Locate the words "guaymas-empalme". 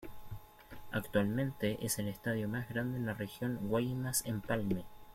3.69-4.83